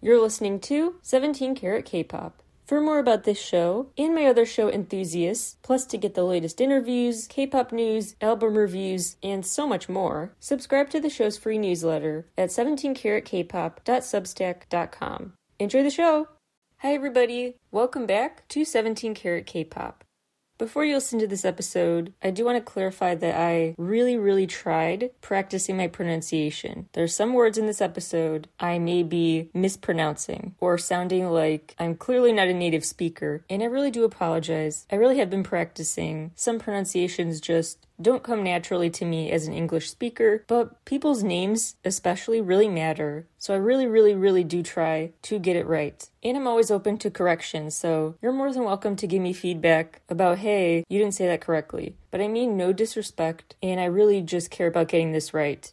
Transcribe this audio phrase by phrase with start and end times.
[0.00, 2.40] You're listening to 17 Karat K-Pop.
[2.64, 6.60] For more about this show and my other show Enthusiasts, plus to get the latest
[6.60, 12.28] interviews, K-pop news, album reviews, and so much more, subscribe to the show's free newsletter
[12.36, 15.32] at 17karatkpop.substack.com.
[15.58, 16.28] Enjoy the show!
[16.76, 20.04] Hi everybody, welcome back to 17 Karat K-Pop.
[20.58, 24.48] Before you listen to this episode, I do want to clarify that I really, really
[24.48, 26.88] tried practicing my pronunciation.
[26.94, 31.94] There are some words in this episode I may be mispronouncing or sounding like I'm
[31.94, 34.84] clearly not a native speaker, and I really do apologize.
[34.90, 36.32] I really have been practicing.
[36.34, 41.76] Some pronunciations just don't come naturally to me as an English speaker, but people's names
[41.84, 43.26] especially really matter.
[43.38, 46.08] So I really, really, really do try to get it right.
[46.22, 50.02] And I'm always open to corrections, so you're more than welcome to give me feedback
[50.08, 51.96] about, hey, you didn't say that correctly.
[52.10, 55.72] But I mean no disrespect, and I really just care about getting this right.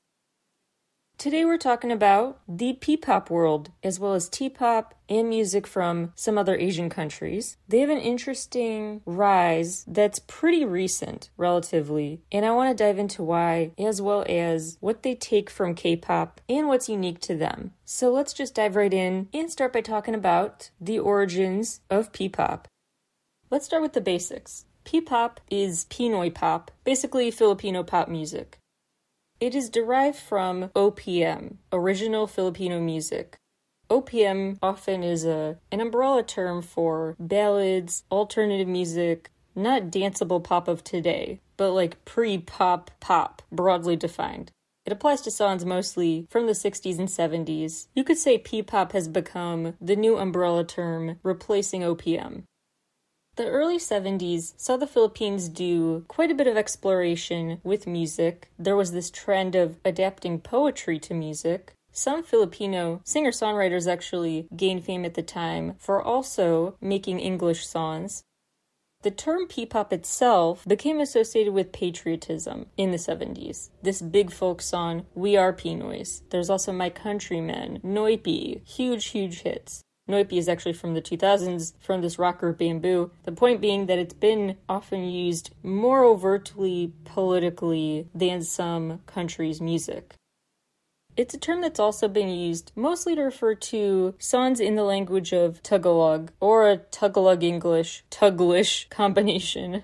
[1.17, 6.37] Today we're talking about the P-pop world, as well as T-pop and music from some
[6.37, 7.55] other Asian countries.
[7.69, 13.23] They have an interesting rise that's pretty recent, relatively, and I want to dive into
[13.23, 17.71] why, as well as what they take from K-pop and what's unique to them.
[17.85, 22.67] So let's just dive right in and start by talking about the origins of P-pop.
[23.49, 24.65] Let's start with the basics.
[24.83, 28.59] P-pop is Pinoy pop, basically Filipino pop music.
[29.41, 33.35] It is derived from OPM, original Filipino music.
[33.89, 40.85] OPM often is a an umbrella term for ballads, alternative music, not danceable pop of
[40.85, 44.51] today, but like pre-pop pop, broadly defined.
[44.85, 47.87] It applies to songs mostly from the 60s and 70s.
[47.93, 52.43] You could say P-pop has become the new umbrella term replacing OPM.
[53.35, 58.49] The early 70s saw the Philippines do quite a bit of exploration with music.
[58.57, 61.73] There was this trend of adapting poetry to music.
[61.91, 68.23] Some Filipino singer songwriters actually gained fame at the time for also making English songs.
[69.01, 73.69] The term P-pop itself became associated with patriotism in the 70s.
[73.83, 76.23] This big folk song, We Are Pinoys.
[76.31, 79.84] There's also My Countrymen, Noypi, huge, huge hits.
[80.09, 83.11] Noypi is actually from the 2000s from this rock group Bamboo.
[83.23, 90.13] The point being that it's been often used more overtly politically than some countries' music.
[91.17, 95.31] It's a term that's also been used mostly to refer to songs in the language
[95.31, 99.83] of Tagalog or a Tagalog English Taglish combination.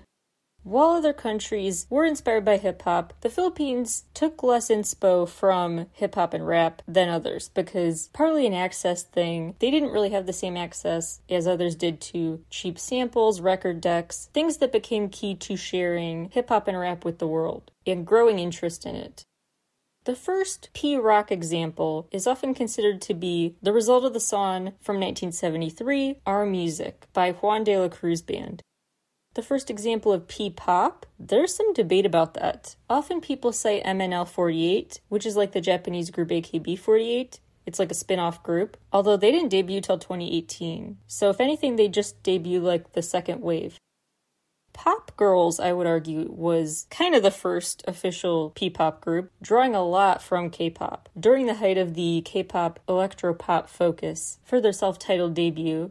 [0.64, 6.14] While other countries were inspired by hip hop, the Philippines took less inspo from hip
[6.14, 10.32] hop and rap than others because partly an access thing, they didn't really have the
[10.32, 15.56] same access as others did to cheap samples, record decks, things that became key to
[15.56, 19.24] sharing hip hop and rap with the world and growing interest in it.
[20.04, 24.74] The first P rock example is often considered to be the result of the song
[24.80, 28.62] from 1973, Our Music, by Juan de la Cruz Band.
[29.34, 32.76] The first example of P pop, there's some debate about that.
[32.90, 37.38] Often people say MNL48, which is like the Japanese group AKB48.
[37.64, 40.98] It's like a spin off group, although they didn't debut till 2018.
[41.06, 43.78] So, if anything, they just debut like the second wave.
[44.74, 49.74] Pop Girls, I would argue, was kind of the first official P pop group, drawing
[49.74, 51.08] a lot from K pop.
[51.18, 55.90] During the height of the K pop electro pop focus for their self titled debut,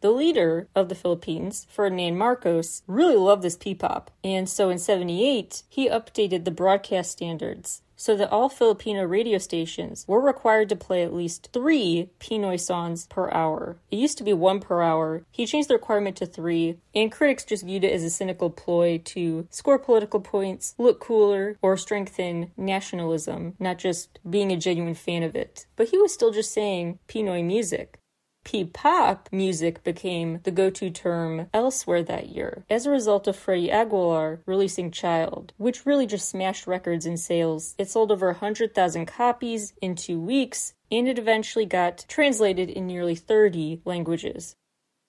[0.00, 5.62] the leader of the Philippines, Ferdinand Marcos, really loved this P-pop, and so in 78,
[5.68, 11.02] he updated the broadcast standards so that all Filipino radio stations were required to play
[11.02, 13.76] at least three Pinoy songs per hour.
[13.90, 15.26] It used to be one per hour.
[15.30, 19.02] He changed the requirement to three, and critics just viewed it as a cynical ploy
[19.04, 25.22] to score political points, look cooler, or strengthen nationalism, not just being a genuine fan
[25.22, 25.66] of it.
[25.76, 27.99] But he was still just saying Pinoy music.
[28.42, 34.40] P-pop music became the go-to term elsewhere that year as a result of Freddie Aguilar
[34.46, 37.74] releasing Child, which really just smashed records in sales.
[37.78, 43.14] It sold over 100,000 copies in two weeks, and it eventually got translated in nearly
[43.14, 44.56] 30 languages.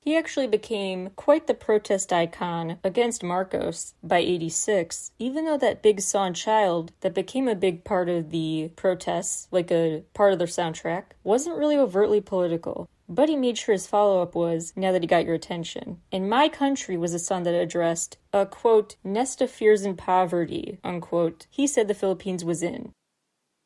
[0.02, 6.02] He actually became quite the protest icon against Marcos by 86, even though that big
[6.02, 10.48] song Child, that became a big part of the protests, like a part of their
[10.48, 12.90] soundtrack, wasn't really overtly political.
[13.14, 16.00] But he made sure his follow up was Now That He Got Your Attention.
[16.14, 20.80] In My Country was a song that addressed a quote, nest of fears and poverty,
[20.82, 22.94] unquote, he said the Philippines was in.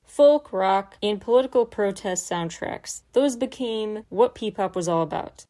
[0.04, 3.04] Folk, rock, and political protest soundtracks.
[3.14, 5.46] Those became what P pop was all about.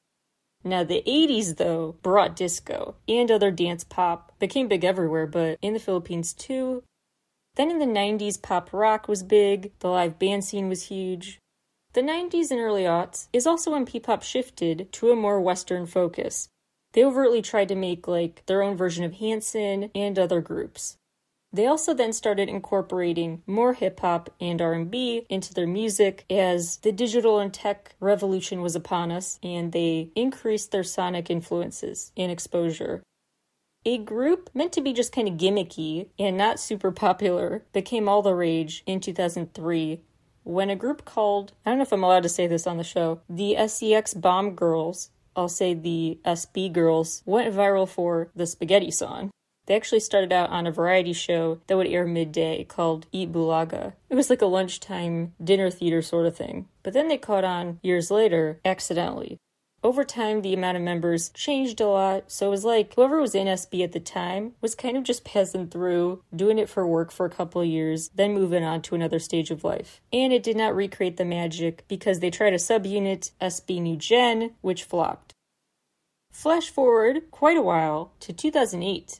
[0.62, 5.71] Now, the 80s, though, brought disco and other dance pop, became big everywhere, but in
[5.71, 6.83] the Philippines too.
[7.56, 11.39] Then in the 90s, pop rock was big, the live band scene was huge.
[11.95, 16.50] The 90s and early aughts is also when P-pop shifted to a more western focus.
[16.92, 20.97] They overtly tried to make like their own version of Hanson and other groups.
[21.53, 26.92] They also then started incorporating more hip hop and R&B into their music as the
[26.92, 33.03] digital and tech revolution was upon us and they increased their sonic influences and exposure.
[33.86, 38.21] A group meant to be just kind of gimmicky and not super popular became all
[38.21, 40.01] the rage in 2003
[40.45, 42.83] when a group called, I don't know if I'm allowed to say this on the
[42.83, 48.92] show, the SEX Bomb Girls, I'll say the SB Girls, went viral for the spaghetti
[48.92, 49.31] song.
[49.65, 53.94] They actually started out on a variety show that would air midday called Eat Bulaga.
[54.09, 56.68] It was like a lunchtime dinner theater sort of thing.
[56.83, 59.39] But then they caught on years later accidentally.
[59.85, 63.35] Over time, the amount of members changed a lot, so it was like whoever was
[63.35, 67.11] in SB at the time was kind of just passing through, doing it for work
[67.11, 70.01] for a couple of years, then moving on to another stage of life.
[70.11, 74.55] And it did not recreate the magic because they tried a subunit, SB New Gen,
[74.61, 75.35] which flopped.
[76.31, 79.19] Flash forward quite a while to 2008.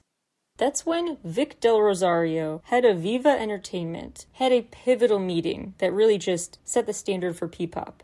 [0.58, 6.18] That's when Vic Del Rosario, head of Viva Entertainment, had a pivotal meeting that really
[6.18, 8.02] just set the standard for P-pop.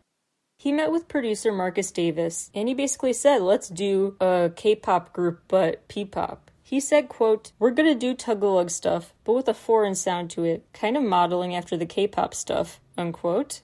[0.61, 5.41] He met with producer Marcus Davis and he basically said, "Let's do a K-pop group
[5.47, 10.29] but P-pop." He said, quote, We're gonna do Tagalog stuff, but with a foreign sound
[10.31, 13.61] to it, kind of modeling after the K-pop stuff, unquote.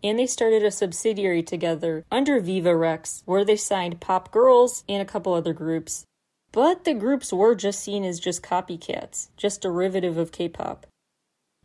[0.00, 5.02] And they started a subsidiary together under Viva Rex, where they signed Pop Girls and
[5.02, 6.04] a couple other groups.
[6.52, 10.86] But the groups were just seen as just copycats, just derivative of K pop.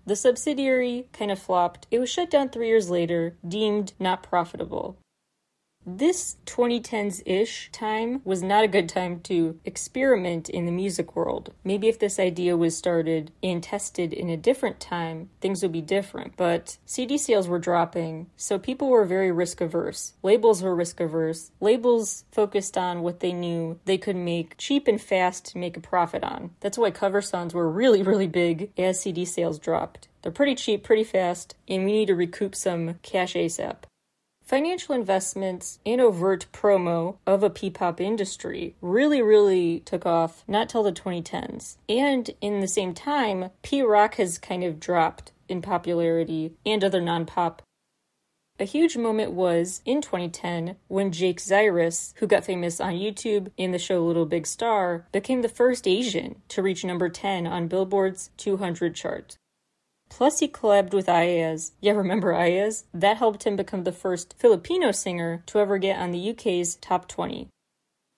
[0.06, 1.88] The subsidiary kind of flopped.
[1.90, 4.98] It was shut down three years later, deemed not profitable.
[5.86, 11.54] This 2010s ish time was not a good time to experiment in the music world.
[11.66, 15.82] Maybe if this idea was started and tested in a different time, things would be
[15.82, 16.38] different.
[16.38, 20.14] But CD sales were dropping, so people were very risk averse.
[20.24, 21.52] Labels were risk averse.
[21.60, 25.82] Labels focused on what they knew they could make cheap and fast to make a
[25.82, 26.52] profit on.
[26.62, 30.08] That's why cover songs were really, really big as CD sales dropped.
[30.22, 33.84] They're pretty cheap, pretty fast, and we need to recoup some cash ASAP.
[34.54, 40.84] Financial investments and overt promo of a P-pop industry really, really took off not till
[40.84, 41.78] the 2010s.
[41.90, 47.64] And in the same time, P-rock has kind of dropped in popularity and other non-pop
[48.60, 53.72] a huge moment was in 2010 when Jake Zyrus, who got famous on YouTube in
[53.72, 58.30] the show Little Big Star, became the first Asian to reach number 10 on Billboard's
[58.38, 59.38] 200 chart.
[60.10, 61.72] Plus, he collabed with Iyaz.
[61.82, 62.84] Yeah, remember Iyaz?
[62.94, 67.08] That helped him become the first Filipino singer to ever get on the UK's top
[67.08, 67.50] 20.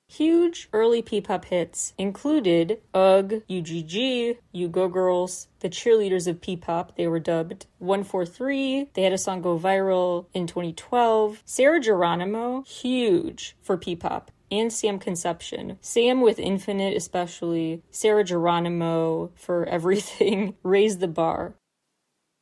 [0.08, 7.08] Huge early P-pop hits included UGG, UGG, You Go Girls, the cheerleaders of P-pop, they
[7.08, 13.78] were dubbed, 143, they had a song go viral in 2012, Sarah Geronimo, huge for
[13.78, 15.80] P-pop, and Sam Concepcion.
[15.82, 21.56] Sam with Infinite, especially, Sarah Geronimo for everything, raised the bar.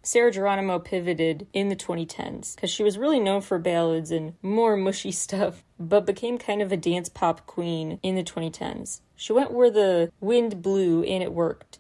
[0.06, 4.76] Sarah Geronimo pivoted in the 2010s because she was really known for ballads and more
[4.76, 9.00] mushy stuff, but became kind of a dance pop queen in the 2010s.
[9.16, 11.80] She went where the wind blew and it worked.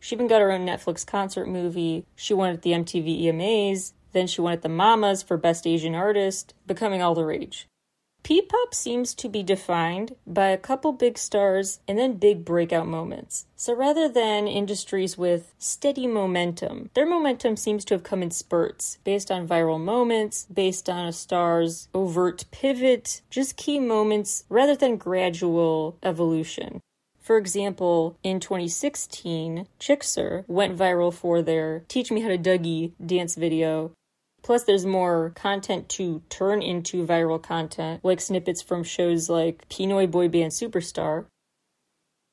[0.00, 2.04] She even got her own Netflix concert movie.
[2.14, 3.94] She won at the MTV EMAs.
[4.12, 7.66] Then she won at the Mamas for Best Asian Artist, becoming all the rage.
[8.26, 13.46] P-pop seems to be defined by a couple big stars and then big breakout moments.
[13.54, 18.98] So rather than industries with steady momentum, their momentum seems to have come in spurts
[19.04, 24.96] based on viral moments, based on a star's overt pivot, just key moments rather than
[24.96, 26.80] gradual evolution.
[27.20, 33.36] For example, in 2016, Chicser went viral for their Teach Me How to Dougie dance
[33.36, 33.92] video
[34.46, 40.08] Plus, there's more content to turn into viral content, like snippets from shows like Pinoy
[40.08, 41.24] Boy Band Superstar.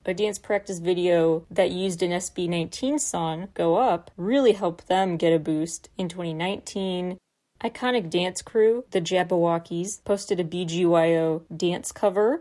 [0.06, 5.34] A dance practice video that used an SB19 song, Go Up, really helped them get
[5.34, 7.18] a boost in 2019.
[7.64, 12.40] Iconic dance crew, the Jabbawockeez, posted a BGYO dance cover.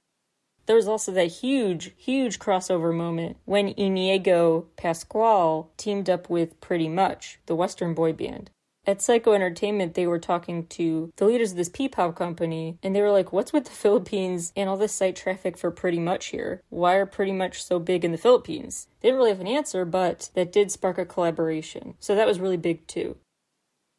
[0.67, 6.91] There was also that huge, huge crossover moment when Inigo Pascual teamed up with Pretty
[6.91, 8.51] Much, the Western boy band
[8.85, 13.01] at Psycho Entertainment, they were talking to the leaders of this P-pop company, and they
[13.01, 16.63] were like, "What's with the Philippines and all this site traffic for Pretty Much here?
[16.69, 19.85] Why are Pretty Much so big in the Philippines?" They didn't really have an answer,
[19.85, 23.17] but that did spark a collaboration, so that was really big too.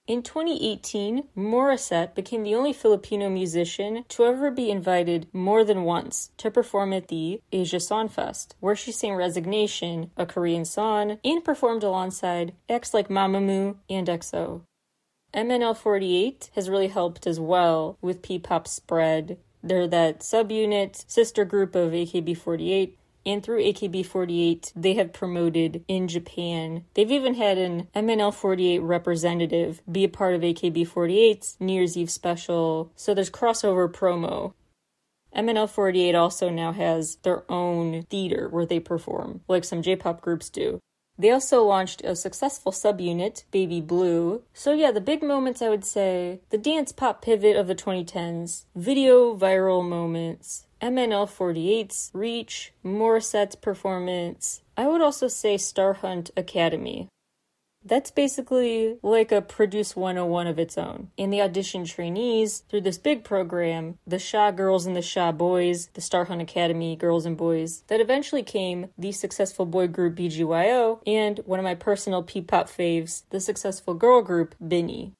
[0.05, 6.31] In 2018, Morissette became the only Filipino musician to ever be invited more than once
[6.35, 11.41] to perform at the Asia Song Fest, where she sang Resignation, a Korean song, and
[11.41, 14.63] performed alongside acts like Mamamoo and EXO.
[15.33, 19.37] MNL48 has really helped as well with P-pop spread.
[19.63, 22.93] They're that subunit, sister group of AKB48,
[23.25, 26.83] and through AKB48, they have promoted in Japan.
[26.93, 32.91] They've even had an MNL48 representative be a part of AKB48's New Year's Eve special,
[32.95, 34.53] so there's crossover promo.
[35.35, 40.49] MNL48 also now has their own theater where they perform, like some J pop groups
[40.49, 40.79] do.
[41.17, 44.41] They also launched a successful subunit, Baby Blue.
[44.53, 48.65] So, yeah, the big moments I would say the dance pop pivot of the 2010s,
[48.75, 54.61] video viral moments, MNL48's reach, Morissette's performance.
[54.75, 57.07] I would also say Star Hunt Academy.
[57.85, 61.09] That's basically like a Produce 101 of its own.
[61.17, 65.89] And the audition trainees through this big program, the Sha girls and the Sha boys,
[65.93, 70.99] the Star Hunt Academy girls and boys, that eventually came the successful boy group BGYO
[71.05, 75.11] and one of my personal P-pop faves, the successful girl group BINI.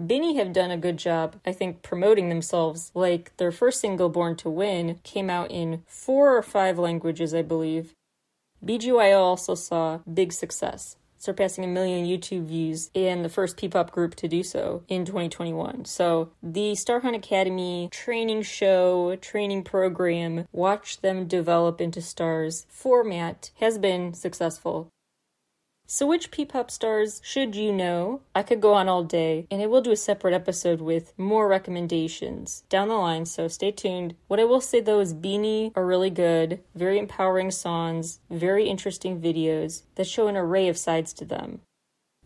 [0.00, 2.90] BINI have done a good job, I think, promoting themselves.
[2.94, 7.42] Like their first single, Born to Win, came out in four or five languages, I
[7.42, 7.94] believe.
[8.64, 14.16] BGYO also saw big success, surpassing a million YouTube views and the first P-pop group
[14.16, 15.84] to do so in 2021.
[15.84, 23.52] So the Star Hunt Academy training show, training program, watch them develop into stars format
[23.60, 24.88] has been successful.
[25.94, 28.22] So, which P pop stars should you know?
[28.34, 31.46] I could go on all day, and I will do a separate episode with more
[31.46, 34.14] recommendations down the line, so stay tuned.
[34.26, 39.20] What I will say though is BINI are really good, very empowering songs, very interesting
[39.20, 41.60] videos that show an array of sides to them.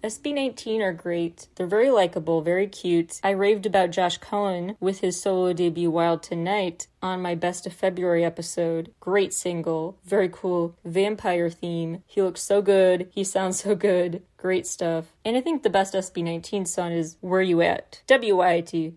[0.05, 1.49] SB19 are great.
[1.55, 3.19] They're very likable, very cute.
[3.25, 7.73] I raved about Josh Cullen with his solo debut Wild Tonight on my Best of
[7.73, 8.93] February episode.
[9.01, 12.03] Great single, very cool vampire theme.
[12.07, 14.23] He looks so good, he sounds so good.
[14.37, 15.07] Great stuff.
[15.25, 18.03] And I think the best SB19 song is Where You At?
[18.07, 18.95] W-Y-T.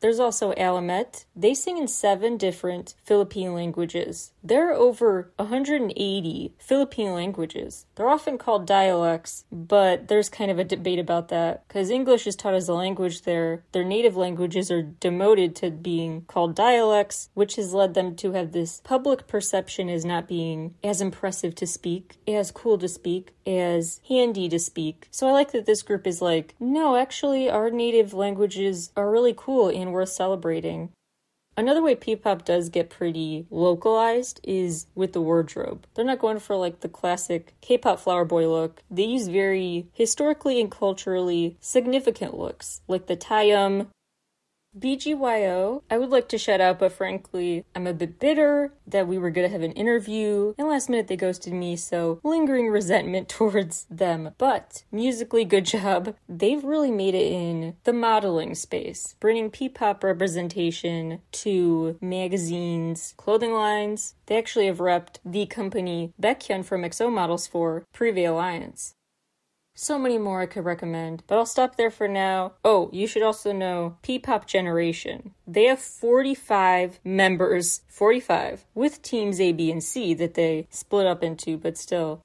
[0.00, 1.26] There's also Alamat.
[1.36, 4.32] They sing in seven different Philippine languages.
[4.42, 7.86] There are over 180 Philippine languages.
[7.94, 12.36] They're often called dialects, but there's kind of a debate about that because English is
[12.36, 13.64] taught as a language there.
[13.72, 18.52] Their native languages are demoted to being called dialects, which has led them to have
[18.52, 24.00] this public perception as not being as impressive to speak, as cool to speak, as
[24.08, 25.08] handy to speak.
[25.10, 29.34] So I like that this group is like, no, actually, our native languages are really
[29.36, 30.92] cool and worth celebrating.
[31.60, 35.86] Another way P-pop does get pretty localized is with the wardrobe.
[35.92, 38.82] They're not going for like the classic K-pop flower boy look.
[38.90, 43.88] They use very historically and culturally significant looks, like the taeyum,
[44.78, 49.18] BGYO, I would like to shout out, but frankly, I'm a bit bitter that we
[49.18, 53.86] were gonna have an interview, and last minute they ghosted me, so lingering resentment towards
[53.90, 54.30] them.
[54.38, 56.14] But musically, good job.
[56.28, 63.52] They've really made it in the modeling space, bringing P pop representation to magazines, clothing
[63.52, 64.14] lines.
[64.26, 68.94] They actually have repped the company Baekhyun from XO Models for Privé Alliance.
[69.82, 72.52] So many more I could recommend, but I'll stop there for now.
[72.62, 75.32] Oh, you should also know P-Pop Generation.
[75.46, 81.22] They have 45 members, 45, with teams A, B, and C that they split up
[81.22, 82.20] into, but still.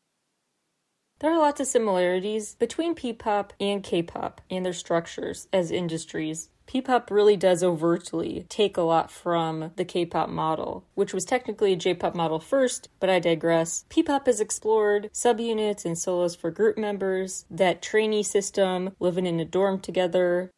[1.20, 6.50] There are lots of similarities between P-pop and K-pop and their structures as industries.
[6.68, 11.78] P-pop really does overtly take a lot from the K-pop model, which was technically a
[11.78, 13.86] J-pop model first, but I digress.
[13.90, 19.46] P-pop has explored subunits and solos for group members, that trainee system, living in a
[19.46, 20.52] dorm together,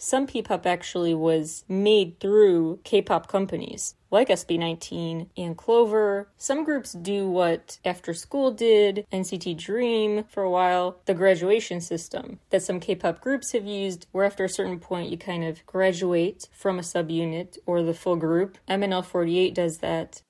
[0.00, 6.28] some P-pop actually was made through K-pop companies like SB19 and Clover.
[6.36, 12.40] Some groups do what After School did, NCT Dream for a while, the graduation system
[12.50, 16.48] that some K-pop groups have used where after a certain point you kind of graduate
[16.52, 18.58] from a subunit or the full group.
[18.68, 20.22] MNL48 does that.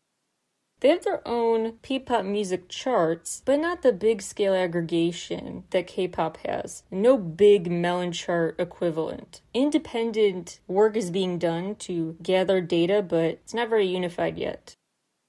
[0.81, 6.39] They have their own P-pop music charts, but not the big scale aggregation that K-pop
[6.47, 6.83] has.
[6.91, 9.43] No big melon chart equivalent.
[9.53, 14.75] Independent work is being done to gather data, but it's not very unified yet.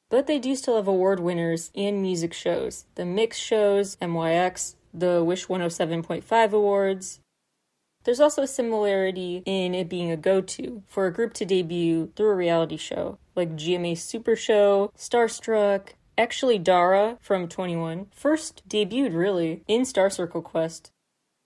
[0.10, 2.86] But they do still have award winners and music shows.
[2.96, 7.21] The Mix shows, MYX, the Wish 107.5 awards,
[8.04, 12.12] there's also a similarity in it being a go to for a group to debut
[12.16, 15.90] through a reality show, like GMA Super Show, Starstruck.
[16.18, 20.92] Actually, Dara from 2NE1 first debuted really in Star Circle Quest.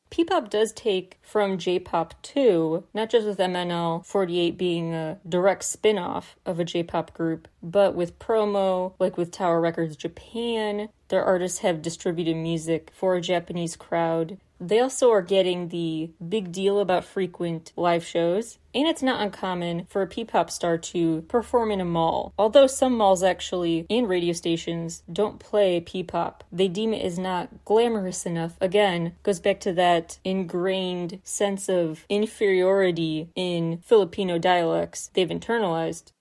[0.10, 6.60] P-pop does take from J-pop too, not just with MNL48 being a direct spin-off of
[6.60, 12.36] a J-pop group, but with promo, like with Tower Records Japan, their artists have distributed
[12.36, 18.06] music for a Japanese crowd They also are getting the big deal about frequent live
[18.06, 22.34] shows, and it's not uncommon for a P-pop star to perform in a mall.
[22.38, 27.64] Although some malls actually and radio stations don't play P-pop, they deem it as not
[27.66, 28.58] glamorous enough.
[28.60, 36.12] Again, goes back to that ingrained sense of inferiority in Filipino dialects they've internalized.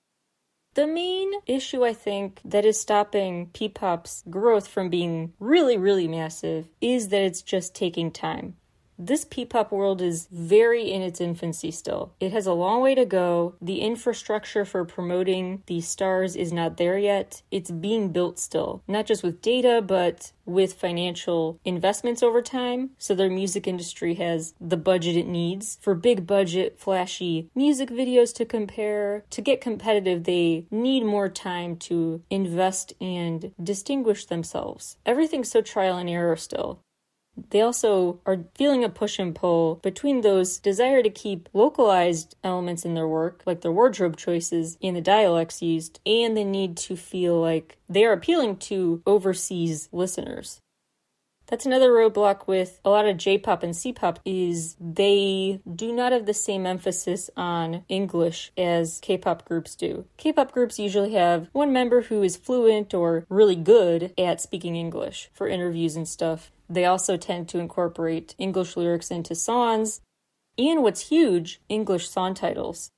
[0.75, 6.67] The main issue, I think, that is stopping P-pop's growth from being really, really massive
[6.81, 8.57] is that it's just taking time.
[8.99, 12.13] This P-pop world is very in its infancy still.
[12.21, 13.57] It has a long way to go.
[13.61, 17.43] The infrastructure for promoting these stars is not there yet.
[17.51, 22.91] It's being built still, not just with data, but with financial investments over time.
[22.99, 28.35] So their music industry has the budget it needs for big budget, flashy music videos
[28.37, 29.25] to compare.
[29.31, 34.99] To get competitive, they need more time to invest and distinguish themselves.
[35.05, 36.84] Everything's so trial and error still.
[37.51, 42.85] They also are feeling a push and pull between those desire to keep localized elements
[42.85, 46.97] in their work, like their wardrobe choices and the dialects used, and the need to
[46.97, 50.61] feel like they are appealing to overseas listeners.
[51.47, 56.25] That's another roadblock with a lot of J-pop and C-pop is they do not have
[56.25, 60.07] the same emphasis on English as K-pop groups do.
[60.17, 65.29] K-pop groups usually have one member who is fluent or really good at speaking English
[65.35, 66.51] for interviews and stuff.
[66.69, 70.01] They also tend to incorporate English lyrics into songs.
[70.57, 72.91] And what's huge, English song titles.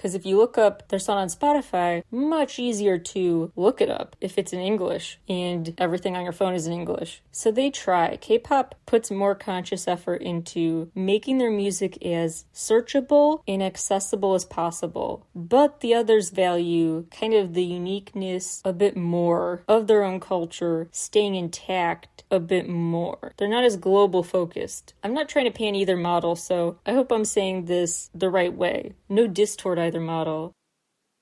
[0.00, 4.16] Because if you look up their song on Spotify, much easier to look it up
[4.18, 7.20] if it's in English and everything on your phone is in English.
[7.30, 8.16] So they try.
[8.16, 14.46] K pop puts more conscious effort into making their music as searchable and accessible as
[14.46, 15.26] possible.
[15.34, 20.88] But the others value kind of the uniqueness a bit more of their own culture,
[20.92, 23.34] staying intact a bit more.
[23.36, 24.94] They're not as global focused.
[25.02, 28.54] I'm not trying to pan either model, so I hope I'm saying this the right
[28.54, 28.94] way.
[29.08, 30.52] No diss toward either model.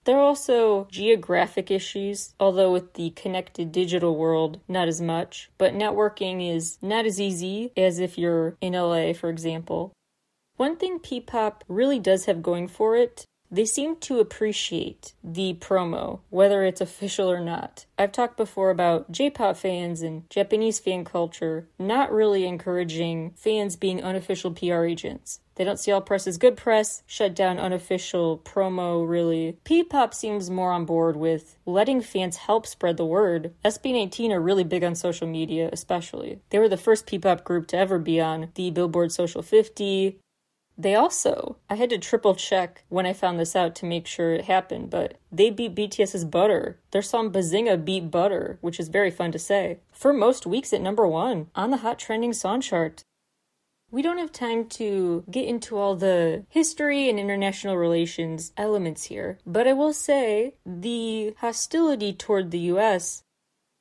[0.05, 5.51] There are also geographic issues, although with the connected digital world, not as much.
[5.59, 9.93] But networking is not as easy as if you're in LA, for example.
[10.57, 15.55] One thing P pop really does have going for it they seem to appreciate the
[15.55, 17.87] promo, whether it's official or not.
[17.99, 23.77] I've talked before about J pop fans and Japanese fan culture not really encouraging fans
[23.77, 25.41] being unofficial PR agents.
[25.59, 29.59] They don't see all press as good press, shut down unofficial promo, really.
[29.65, 33.53] P pop seems more on board with letting fans help spread the word.
[33.65, 36.39] SB19 are really big on social media, especially.
[36.51, 40.21] They were the first P pop group to ever be on the Billboard Social 50,
[40.81, 44.33] they also, I had to triple check when I found this out to make sure
[44.33, 46.79] it happened, but they beat BTS's Butter.
[46.93, 50.81] Their song Bazinga beat Butter, which is very fun to say, for most weeks at
[50.81, 53.03] number one on the hot trending song chart.
[53.91, 59.39] We don't have time to get into all the history and international relations elements here,
[59.47, 63.23] but I will say the hostility toward the US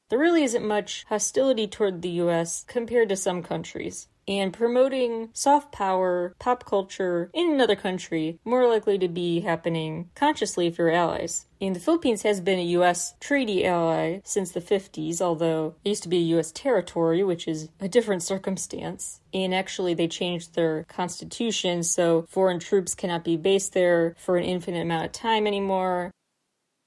[0.10, 5.72] there really isn't much hostility toward the US compared to some countries and promoting soft
[5.72, 11.46] power, pop culture in another country more likely to be happening consciously if you're allies.
[11.60, 13.16] And the Philippines has been a U.S.
[13.20, 16.52] treaty ally since the 50s, although it used to be a U.S.
[16.52, 19.22] territory, which is a different circumstance.
[19.34, 24.44] And actually, they changed their constitution so foreign troops cannot be based there for an
[24.44, 26.12] infinite amount of time anymore.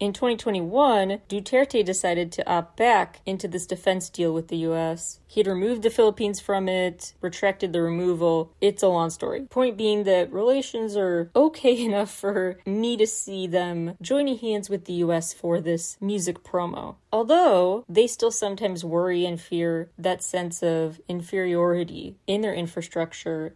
[0.01, 5.21] In 2021, Duterte decided to opt back into this defense deal with the US.
[5.27, 8.51] He'd removed the Philippines from it, retracted the removal.
[8.63, 9.43] It's a long story.
[9.51, 14.87] Point being that relations are okay enough for me to see them joining hands with
[14.87, 16.95] the US for this music promo.
[17.13, 23.55] Although they still sometimes worry and fear that sense of inferiority in their infrastructure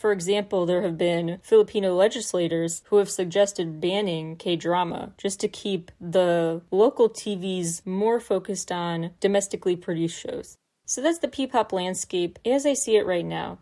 [0.00, 5.48] for example, there have been Filipino legislators who have suggested banning K drama just to
[5.48, 10.56] keep the local TVs more focused on domestically produced shows.
[10.86, 13.58] So that's the P pop landscape as I see it right now.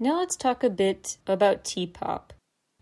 [0.00, 2.32] Now let's talk a bit about T pop.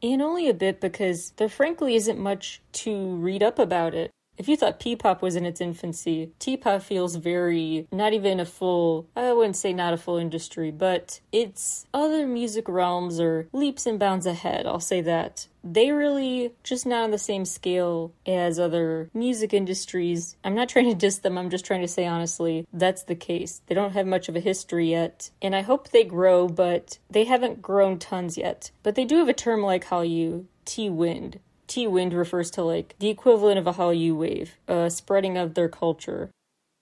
[0.02, 4.10] And only a bit because there frankly isn't much to read up about it.
[4.40, 9.06] If you thought P-pop was in its infancy, T-pop feels very not even a full,
[9.14, 13.98] I wouldn't say not a full industry, but its other music realms are leaps and
[13.98, 15.46] bounds ahead, I'll say that.
[15.62, 20.38] They really just not on the same scale as other music industries.
[20.42, 23.60] I'm not trying to diss them, I'm just trying to say honestly, that's the case.
[23.66, 27.24] They don't have much of a history yet, and I hope they grow, but they
[27.24, 28.70] haven't grown tons yet.
[28.82, 31.40] But they do have a term like Hallyu, T-Wind, T wind
[31.76, 36.30] refers to like the equivalent of a Hallyu wave, a spreading of their culture.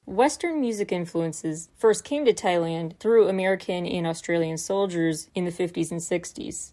[0.06, 5.90] Western music influences first came to Thailand through American and Australian soldiers in the 50s
[5.90, 6.72] and 60s.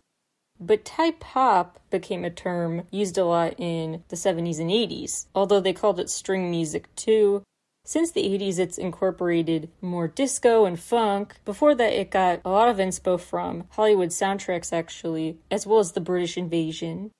[0.57, 5.59] But Thai pop became a term used a lot in the 70s and 80s, although
[5.59, 7.43] they called it string music too.
[7.83, 11.35] Since the 80s, it's incorporated more disco and funk.
[11.43, 15.91] Before that, it got a lot of inspo from Hollywood soundtracks, actually, as well as
[15.91, 17.11] the British invasion.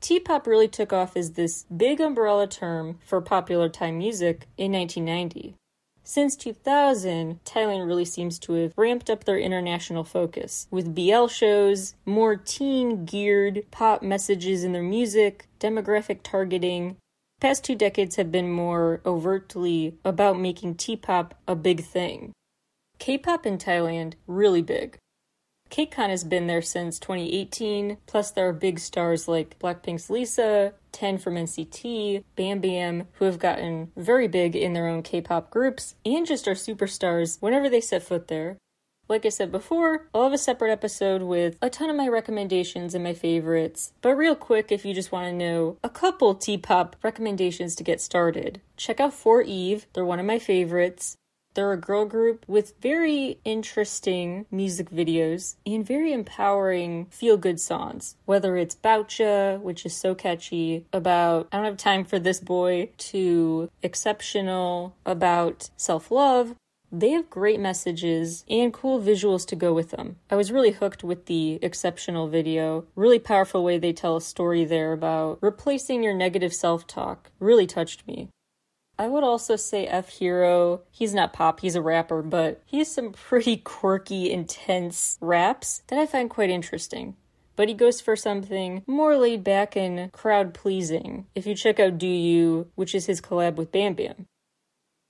[0.00, 4.72] T pop really took off as this big umbrella term for popular Thai music in
[4.72, 5.56] 1990.
[6.04, 11.94] Since 2000, Thailand really seems to have ramped up their international focus with BL shows,
[12.06, 16.96] more teen geared pop messages in their music, demographic targeting.
[17.40, 22.32] Past two decades have been more overtly about making T pop a big thing.
[22.98, 24.96] K pop in Thailand, really big.
[25.70, 31.18] KCON has been there since 2018, plus there are big stars like Blackpink's Lisa, 10
[31.18, 35.94] from NCT, Bam Bam, who have gotten very big in their own K pop groups,
[36.04, 38.56] and just are superstars whenever they set foot there.
[39.08, 42.94] Like I said before, I'll have a separate episode with a ton of my recommendations
[42.94, 43.92] and my favorites.
[44.02, 47.84] But real quick, if you just want to know a couple T pop recommendations to
[47.84, 51.16] get started, check out 4 Eve, they're one of my favorites.
[51.58, 58.14] They're a girl group with very interesting music videos and very empowering feel good songs.
[58.26, 62.90] Whether it's Boucha, which is so catchy, about I don't have time for this boy,
[63.10, 66.54] to exceptional, about self love.
[66.92, 70.14] They have great messages and cool visuals to go with them.
[70.30, 72.84] I was really hooked with the exceptional video.
[72.94, 77.32] Really powerful way they tell a story there about replacing your negative self talk.
[77.40, 78.28] Really touched me.
[78.98, 80.82] I would also say F Hero.
[80.90, 85.98] He's not pop, he's a rapper, but he has some pretty quirky, intense raps that
[85.98, 87.16] I find quite interesting.
[87.54, 91.26] But he goes for something more laid back and crowd pleasing.
[91.34, 94.26] If you check out Do You, which is his collab with Bam Bam.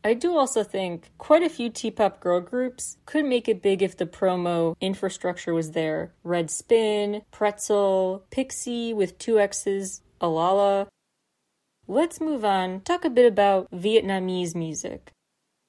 [0.05, 3.83] I do also think quite a few T pop girl groups could make it big
[3.83, 6.13] if the promo infrastructure was there.
[6.23, 10.89] Red Spin, Pretzel, Pixie with two X's, Alala,
[11.91, 15.15] Let's move on, talk a bit about Vietnamese music.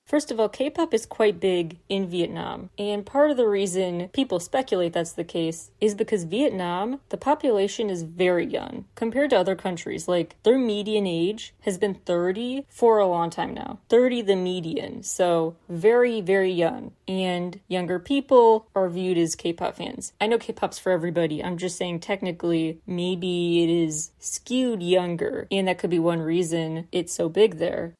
[0.10, 4.10] First of all, K pop is quite big in Vietnam, and part of the reason
[4.12, 9.38] people speculate that's the case is because Vietnam, the population is very young compared to
[9.38, 10.08] other countries.
[10.08, 13.82] Like, their median age has been 30 for a long time now.
[13.89, 16.93] 30 the median, so very, very young.
[17.08, 20.13] And younger people are viewed as K pop fans.
[20.19, 25.48] I know K pop's for everybody, I'm just saying technically, maybe it is skewed younger,
[25.52, 27.93] and that could be one reason it's so big there.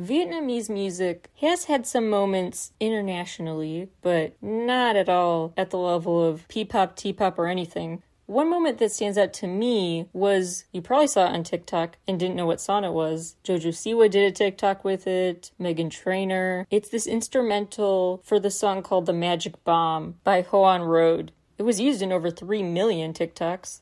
[0.00, 6.46] Vietnamese music has had some moments internationally, but not at all at the level of
[6.46, 8.02] P-pop, T-pop, or anything.
[8.26, 12.20] One moment that stands out to me was you probably saw it on TikTok and
[12.20, 13.36] didn't know what song it was.
[13.42, 16.66] Jojo Siwa did a TikTok with it, Meghan Trainor.
[16.70, 21.32] It's this instrumental for the song called The Magic Bomb by Ho-On Road.
[21.56, 23.80] It was used in over 3 million TikToks.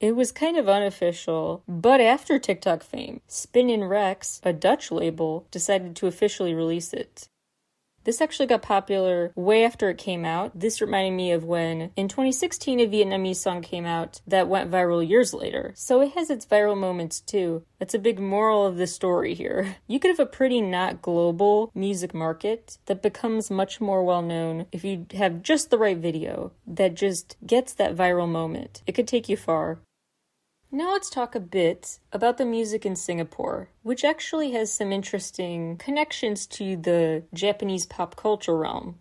[0.00, 5.94] It was kind of unofficial, but after TikTok fame, Spin Rex, a Dutch label, decided
[5.96, 7.28] to officially release it.
[8.04, 10.58] This actually got popular way after it came out.
[10.58, 15.06] This reminded me of when in 2016 a Vietnamese song came out that went viral
[15.06, 15.72] years later.
[15.76, 17.62] So it has its viral moments too.
[17.78, 19.76] That's a big moral of the story here.
[19.86, 24.66] You could have a pretty not global music market that becomes much more well known
[24.70, 28.82] if you have just the right video that just gets that viral moment.
[28.86, 29.80] It could take you far.
[30.72, 35.76] Now let's talk a bit about the music in Singapore, which actually has some interesting
[35.78, 39.00] connections to the Japanese pop culture realm.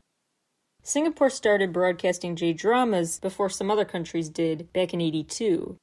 [0.82, 5.78] Singapore started broadcasting J dramas before some other countries did back in 82.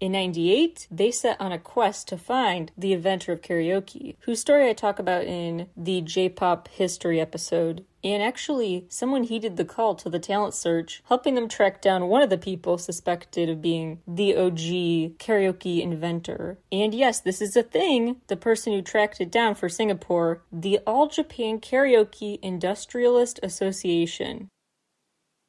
[0.00, 4.68] In 98, they set on a quest to find the inventor of karaoke, whose story
[4.68, 7.84] I talk about in the J pop history episode.
[8.04, 12.22] And actually, someone heeded the call to the talent search, helping them track down one
[12.22, 16.58] of the people suspected of being the OG karaoke inventor.
[16.72, 18.16] And yes, this is a thing.
[18.26, 24.48] The person who tracked it down for Singapore, the All Japan Karaoke Industrialist Association.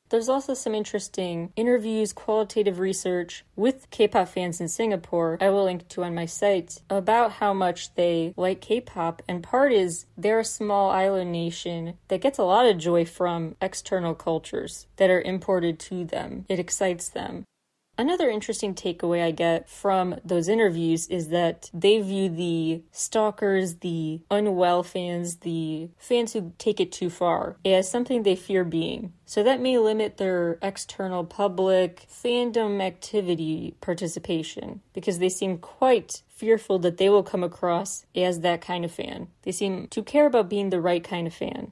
[0.10, 5.64] There's also some interesting interviews, qualitative research with K pop fans in Singapore, I will
[5.64, 9.22] link to on my site, about how much they like K pop.
[9.28, 13.56] And part is they're a small island nation that gets a lot of joy from
[13.62, 16.46] external cultures that are imported to them.
[16.48, 17.46] It excites them.
[17.96, 24.22] Another interesting takeaway I get from those interviews is that they view the stalkers, the
[24.32, 29.14] unwell fans, the fans who take it too far, as something they fear being.
[29.26, 36.80] So that may limit their external public fandom activity participation because they seem quite fearful
[36.80, 39.28] that they will come across as that kind of fan.
[39.44, 41.72] They seem to care about being the right kind of fan.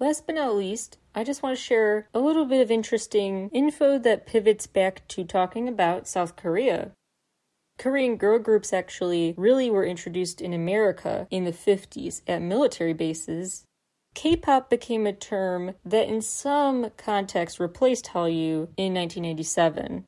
[0.00, 3.98] Last but not least, I just want to share a little bit of interesting info
[3.98, 6.92] that pivots back to talking about South Korea.
[7.78, 13.64] Korean girl groups actually really were introduced in America in the 50s at military bases.
[14.14, 20.06] K pop became a term that, in some contexts, replaced Hallyu in 1987.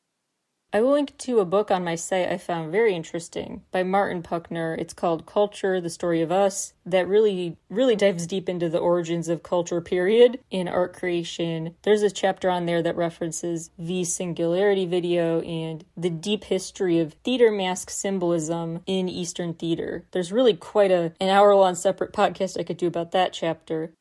[0.75, 4.23] I will link to a book on my site I found very interesting by Martin
[4.23, 4.75] Puchner.
[4.79, 9.29] It's called Culture, the Story of Us, that really, really dives deep into the origins
[9.29, 11.75] of culture, period, in art creation.
[11.83, 17.13] There's a chapter on there that references the Singularity video and the deep history of
[17.23, 20.05] theater mask symbolism in Eastern theater.
[20.09, 23.91] There's really quite a an hour long separate podcast I could do about that chapter.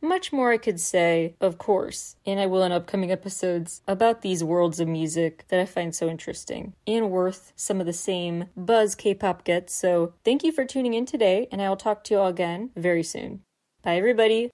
[0.00, 4.44] Much more I could say, of course, and I will in upcoming episodes, about these
[4.44, 8.94] worlds of music that I find so interesting and worth some of the same buzz
[8.94, 9.74] K pop gets.
[9.74, 12.70] So, thank you for tuning in today, and I will talk to you all again
[12.76, 13.42] very soon.
[13.82, 14.50] Bye, everybody.